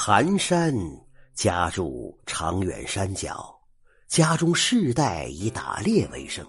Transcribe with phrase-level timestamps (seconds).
[0.00, 0.72] 寒山
[1.34, 3.52] 家住长远山脚，
[4.06, 6.46] 家中世代以打猎为生。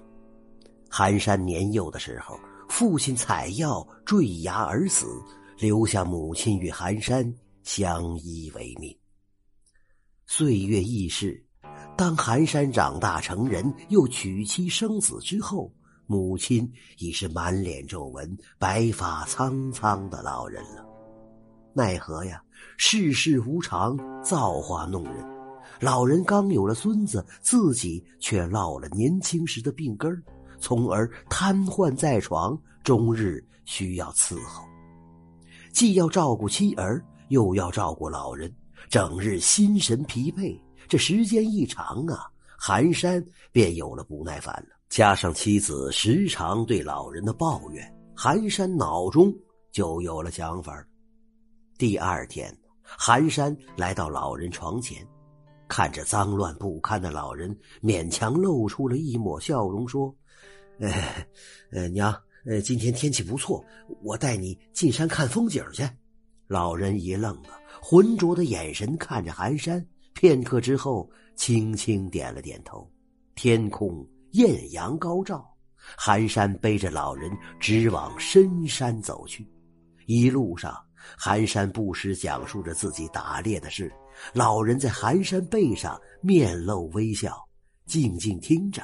[0.87, 2.39] 寒山年幼的时候，
[2.69, 5.07] 父亲采药坠崖而死，
[5.57, 7.33] 留下母亲与寒山
[7.63, 8.95] 相依为命。
[10.27, 11.43] 岁月易逝，
[11.97, 15.73] 当寒山长大成人，又娶妻生子之后，
[16.05, 20.85] 母亲已是满脸皱纹、白发苍苍的老人了。
[21.73, 22.43] 奈何呀，
[22.77, 25.13] 世事无常，造化弄人。
[25.79, 30.21] 老人刚有了孙子，自己却落了年轻时的病根儿
[30.59, 34.65] 从而瘫痪在床，终日需要伺候。
[35.71, 38.53] 既要照顾妻儿，又要照顾老人，
[38.89, 40.59] 整日心神疲惫。
[40.87, 44.75] 这时间一长啊，寒山便有了不耐烦了。
[44.89, 49.33] 加上妻子时常对老人的抱怨，寒山脑中
[49.71, 50.83] 就有了想法
[51.79, 54.97] 第二天，寒山来到老人床前，
[55.69, 60.13] 看着脏乱不堪的老人，勉强露出了一抹笑容，说
[60.81, 60.91] ：“呃，
[61.71, 62.13] 呃，娘，
[62.45, 63.63] 呃，今天天气不错，
[64.03, 65.89] 我带你进山看风景去。”
[66.47, 69.81] 老人一愣啊，浑浊的眼神看着寒山，
[70.13, 72.85] 片刻之后，轻轻点了点头。
[73.35, 75.49] 天空艳阳高照，
[75.95, 79.47] 寒山背着老人直往深山走去，
[80.09, 80.75] 一路上。
[81.15, 83.91] 寒山不时讲述着自己打猎的事，
[84.33, 87.37] 老人在寒山背上面露微笑，
[87.85, 88.83] 静静听着。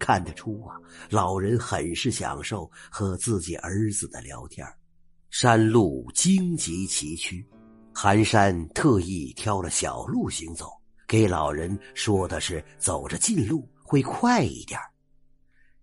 [0.00, 0.76] 看得出啊，
[1.08, 4.66] 老人很是享受和自己儿子的聊天。
[5.30, 7.44] 山路荆棘崎岖，
[7.94, 10.68] 寒山特意挑了小路行走，
[11.06, 14.78] 给老人说的是走着近路会快一点。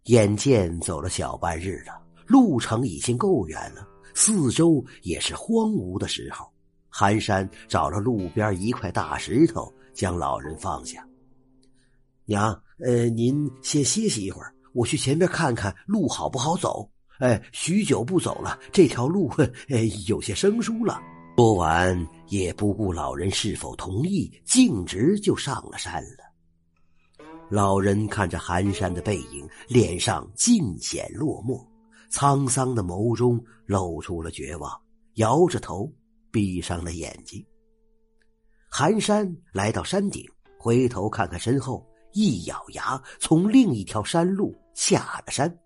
[0.03, 3.87] 眼见走了小半日了，路程已经够远了。
[4.13, 6.51] 四周也是荒芜的时候，
[6.89, 11.05] 寒山找了路边一块大石头，将老人放下。
[12.25, 16.89] 娘，呃，您先歇息一会儿，我去前边看看路好不好走。
[17.19, 19.29] 哎，许久不走了，这条路
[19.69, 20.99] 哎有些生疏了。
[21.37, 27.25] 说完，也不顾老人是否同意，径直就上了山了。
[27.49, 31.65] 老人看着寒山的背影，脸上尽显落寞。
[32.11, 34.71] 沧桑的眸中露出了绝望，
[35.15, 35.91] 摇着头，
[36.29, 37.43] 闭上了眼睛。
[38.69, 40.23] 寒山来到山顶，
[40.59, 45.57] 回头看看身后，一咬牙，从另一条山路下了山。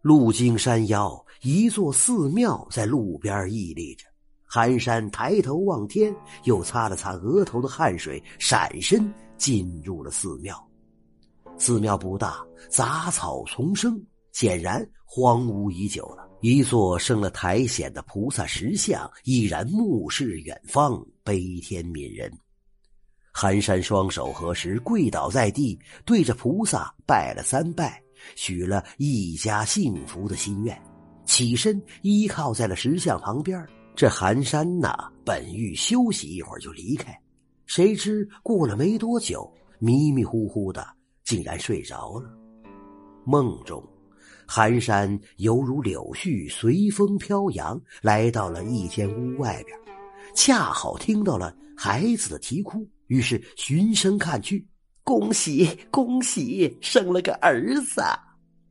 [0.00, 4.04] 路经山腰，一座寺庙在路边屹立着。
[4.44, 6.14] 寒山抬头望天，
[6.44, 10.56] 又擦了擦额头的汗水，闪身进入了寺庙。
[11.56, 14.04] 寺庙不大，杂草丛生。
[14.32, 16.28] 显然荒芜已久了。
[16.40, 22.32] 一座生了苔藓的菩萨石像依然目视远方，悲天悯人。
[23.32, 28.02] 寒山双手合十，跪倒在地，对着菩萨拜了三拜，
[28.34, 30.76] 许了一家幸福的心愿，
[31.24, 33.64] 起身依靠在了石像旁边。
[33.94, 37.16] 这寒山呐，本欲休息一会儿就离开，
[37.66, 40.84] 谁知过了没多久，迷迷糊糊的，
[41.22, 42.28] 竟然睡着了。
[43.24, 43.82] 梦中。
[44.46, 49.78] 寒山犹如柳絮随风飘扬，来到了一间屋外边，
[50.34, 54.66] 恰好听到了孩子的啼哭，于是循声看去，
[55.02, 58.02] 恭喜恭喜，生了个儿子！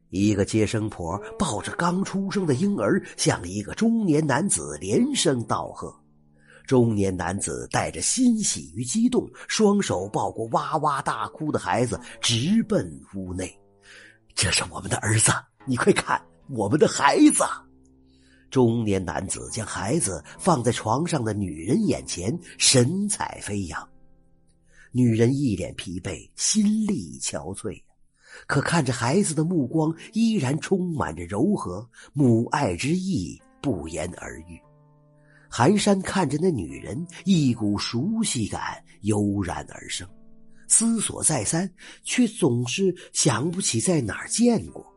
[0.09, 5.93] 一个接生婆抱着刚出生的婴儿，向一个中年男子连声道贺。
[6.67, 13.57] 中年男子带着欣喜与激动，双手抱过哇哇大哭的孩子，直奔屋内。
[14.35, 15.31] 这是我们的儿子。
[15.66, 17.44] 你快看，我们的孩子！
[18.49, 23.89] 中年男子将孩子放在床上的女人眼前，神采飞扬。
[24.91, 27.79] 女人一脸疲惫，心力憔悴，
[28.47, 34.59] 可看着孩子的目光依然充满着柔和，母爱之意不言而喻。
[35.47, 40.09] 寒山看着那女人，一股熟悉感油然而生，
[40.67, 41.72] 思索再三，
[42.03, 44.91] 却总是想不起在哪儿见过。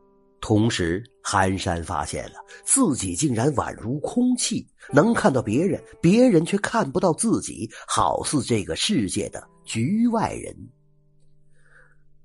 [0.47, 2.35] 同时，寒山发现了
[2.67, 10.55] 自己竟然宛如空气，能看到别人，别人却看不到自己，好似这个世界的局外人。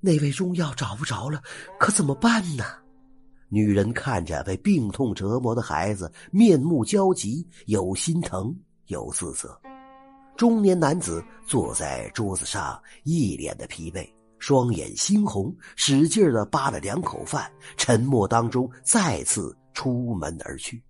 [0.00, 1.42] 那味中药找不着了，
[1.78, 2.62] 可怎么办呢？
[3.48, 8.54] 女人看着被病痛折磨的孩子，面目焦急，有心疼，
[8.88, 9.58] 有自责。
[10.36, 14.06] 中年男子坐在桌子上，一脸的疲惫。
[14.40, 20.82] 双眼猩红，使劲的扒了两口饭，沉默当中再次出门而去。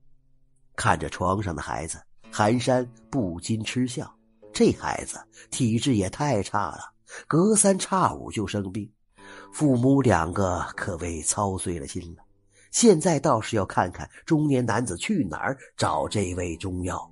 [0.74, 2.00] 看着床上的孩子，
[2.30, 4.10] 寒山不禁嗤笑。
[4.52, 5.20] 这孩子
[5.50, 6.80] 体质也太差了，
[7.28, 8.90] 隔三差五就生病，
[9.52, 12.22] 父母两个可谓操碎了心了。
[12.70, 17.10] 现在倒是要看看中年男子去哪儿找这位中药。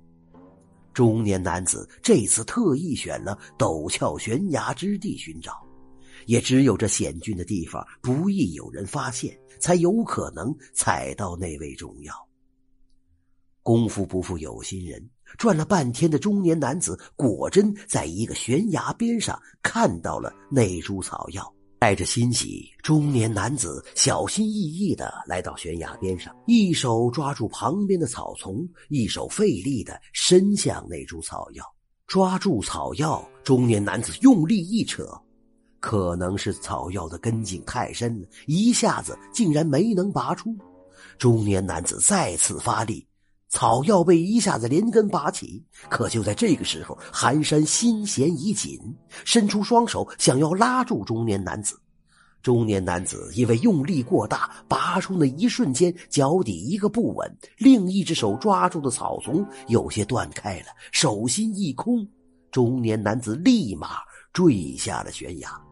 [0.93, 5.65] 中年男子这次特意选了陡峭悬崖之地寻找，
[6.29, 12.13] 也只有这险峻的地方不易有人发现，才有可能采到那味中药。
[13.63, 15.09] 功夫不负有心人，
[15.39, 21.51] 转了半天的中年男子果真在一个悬崖边上看到了那株草药。
[21.79, 31.65] 带着欣喜，中年男子小心翼翼的来到悬崖边上，一手抓住旁边的草丛，一手费力的伸向那株草药。
[32.05, 35.09] 抓住草药，中年男子用力一扯，
[35.79, 40.55] 可能是草药的根茎太深了，一下子竟然没能拔出。
[41.17, 43.05] 中年男子再次发力。
[43.51, 48.79] 草药被一下子连根拔起，可就在这个时候，寒山心弦已紧，
[49.25, 51.75] 伸出双手想要拉住中年男子。
[52.43, 62.07] 中年男子因为用力过大，拔出那一瞬间，脚底一个不稳，另一只手抓住的草丛有些断开了，手心一空，
[62.51, 63.97] 中年男子立马
[64.31, 65.68] 坠下了悬崖。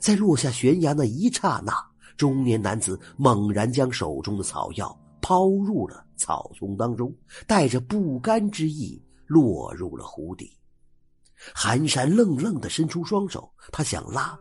[0.00, 1.72] 在落下悬崖那一刹那，
[2.16, 4.98] 中年男子猛然将手中的草药。
[5.22, 7.12] 抛入了草丛当中，
[7.48, 10.56] 带着不甘之意落入了湖底。
[11.52, 14.38] 寒山愣愣的伸出双手，他想拉，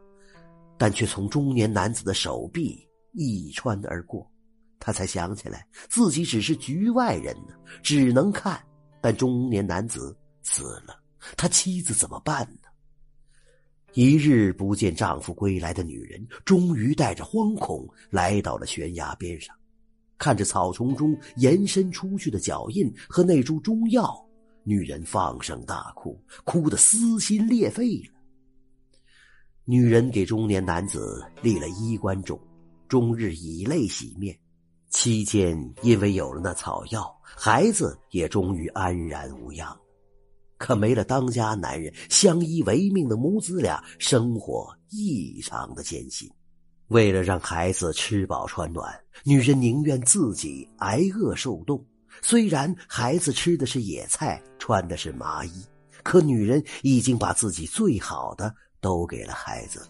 [0.77, 4.31] 但却从中年男子的手臂一穿而过。
[4.79, 8.63] 他才想起来自己只是局外人呢，只能看。
[9.01, 10.99] 但中年男子死了，
[11.35, 12.64] 他妻子怎么办呢？
[13.95, 19.55] 一日不见丈夫归来的女人，终于带着惶恐来到了悬崖边上。
[20.17, 24.13] 看着草丛中延伸出去的脚印和那株中药，
[24.63, 28.11] 女人放声大哭，哭得撕心裂肺了。
[29.63, 32.37] 女人给中年男子立了衣冠冢，
[32.89, 34.37] 终日以泪洗面。
[34.89, 39.77] 期间，因为有了那草药，孩子也终于安然无恙。
[40.65, 46.27] 可没了当家男人，相依为命的母子俩生活异常的艰辛。
[46.87, 48.91] 为了让孩子吃饱穿暖，
[49.23, 51.85] 女人宁愿自己挨饿受冻。
[52.23, 55.51] 虽然孩子吃的是野菜，穿的是麻衣，
[56.01, 58.51] 可女人已经把自己最好的
[58.81, 59.89] 都给了孩子了。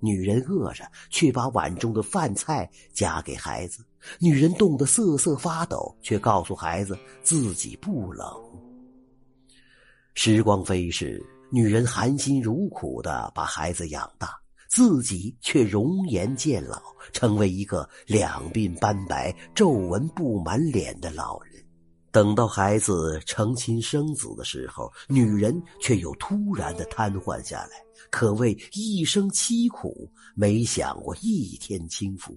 [0.00, 3.82] 女人饿着，却把碗中的饭菜夹给孩子；
[4.18, 8.26] 女人冻得瑟瑟发抖，却告诉孩子自己不冷。
[10.14, 14.38] 时光飞逝，女人含辛茹苦的把孩子养大。
[14.68, 16.80] 自己却容颜渐老，
[17.12, 21.62] 成为一个两鬓斑白、皱纹布满脸的老人。
[22.10, 27.72] 等到孩子成亲生子的时候，女人却又突然的瘫痪下来，
[28.10, 32.34] 可谓一生凄苦，没享过一天清福。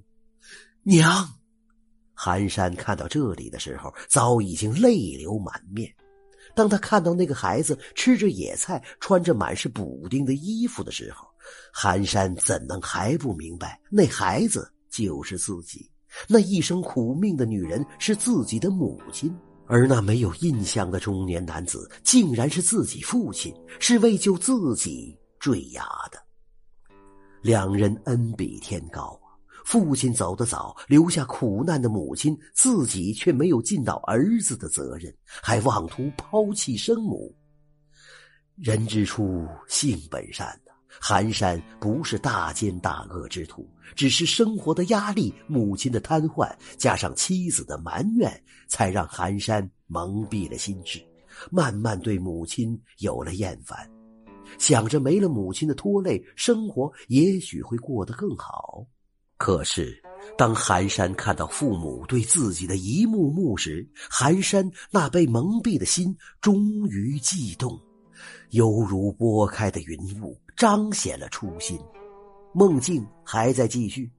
[0.83, 1.25] 娘，
[2.13, 5.89] 寒山看到这里的时候，早已经泪流满面。
[6.56, 11.28] 当他看到那个孩子吃着野菜，穿着满是补丁的衣服的时候，
[11.72, 15.92] 寒山怎能还不明白，那孩子就是自己，
[16.28, 19.36] 那一生苦命的女人是自己的母亲，
[19.68, 26.18] 而那没有印象的中年男子竟然是自己父亲，是为救自己坠崖的。
[27.42, 29.19] 两人恩比天高！
[29.66, 37.36] 父亲走得早，留下苦难的母亲，自己却没有尽到儿子的责任，还妄图抛弃生母。
[38.56, 40.57] 人之初，性本善。
[41.02, 48.31] 寒山不是大奸大恶之徒，只是生活的压力、母亲的瘫痪，加上妻子的埋怨，
[48.69, 51.06] 才让寒山蒙蔽了心智，
[51.52, 53.78] 慢慢对母亲有了厌烦，
[54.57, 58.88] 想着没了母亲的拖累，生活也许会过得更好。
[59.37, 60.01] 可是，
[60.37, 67.80] 当寒山看到父母对自己的一幕幕时，寒山那被蒙蔽的心终于悸动，
[68.51, 70.37] 犹如拨开的云雾。
[70.56, 71.77] 彰显了初心，
[72.54, 74.09] 梦境还在继续。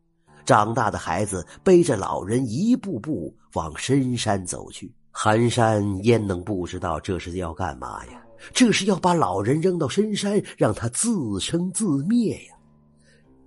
[0.44, 4.94] 长大的孩子背着老人一步步往深山走去。
[5.11, 8.23] 寒山焉能不知道这是要干嘛呀？
[8.52, 12.56] 这是要把老人扔到深山，让他自生自灭呀！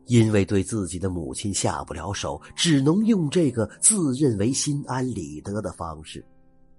[0.09, 6.25] 因为对自己的母亲下不了手，只能用这个自认为心安理得的方式。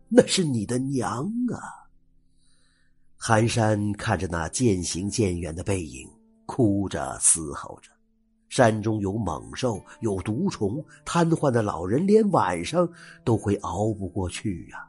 [0.09, 1.87] 那是你的娘啊！
[3.17, 6.09] 寒山看着那渐行渐远的背影，
[6.45, 7.89] 哭着嘶吼着
[8.51, 12.89] ：“山中有猛兽，有毒虫，瘫痪的老人连晚上
[13.25, 14.85] 都会熬不过去呀！”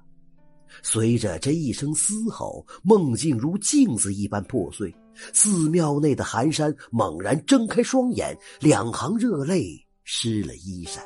[0.82, 4.92] 随着这一声嘶吼，梦境如镜子一般破碎。
[5.34, 11.04] 寺庙内的寒山猛然睁开双眼，两行热泪湿了衣衫。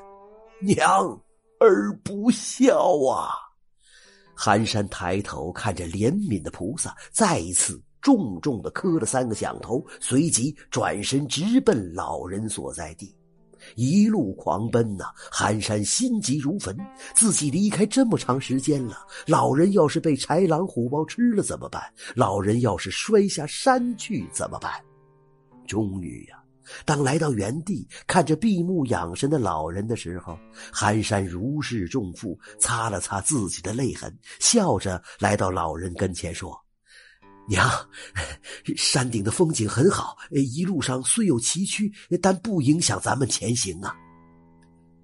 [0.61, 0.87] 娘
[1.59, 3.29] 儿不孝啊！
[4.35, 13.15] 寒山抬头看着怜悯的菩萨，再一次重重的磕了三个响头，随即转身直奔老人所在地。
[13.75, 16.75] 一路狂奔呐，寒山心急如焚。
[17.15, 21.81] 自己离开这么长时间了，老人要是被豺狼虎豹吃了怎么办？
[22.15, 24.71] 老人要是摔下山去怎么办？
[25.67, 26.37] 终于呀，
[26.85, 30.37] 当来到原地，看着闭目养神的老人的时候，
[30.71, 36.64] 寒山如释重负，擦了擦自己的泪痕，笑着来到老人跟前说。
[37.47, 37.69] 娘，
[38.75, 43.95] 山顶的风景很好，一路上虽有崎岖，但不影响咱们前行啊。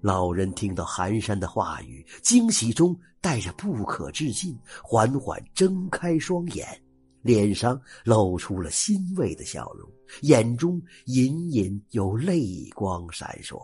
[0.00, 6.66] 老人听到寒山的话语，惊喜中带着不可置信，缓缓睁开双眼，
[7.20, 9.88] 脸上露出了欣慰的笑容，
[10.22, 13.60] 眼中隐隐有泪光闪烁。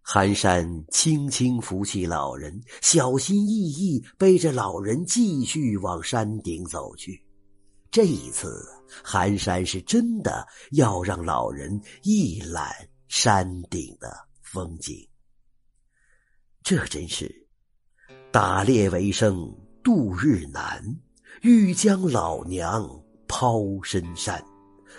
[0.00, 7.23] 寒山轻轻扶起老人，小心翼翼背着老人继续往山顶走去。
[7.94, 8.68] 这一次，
[9.04, 12.74] 寒山是真的要让老人一览
[13.06, 14.96] 山顶的风景。
[16.64, 17.32] 这真是
[18.32, 19.48] 打猎为生
[19.84, 20.82] 度日难，
[21.42, 22.84] 欲将老娘
[23.28, 24.44] 抛深山。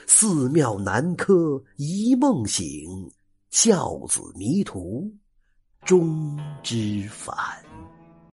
[0.08, 3.12] 寺庙南柯一梦醒，
[3.50, 5.14] 孝子迷途
[5.84, 7.36] 终知返。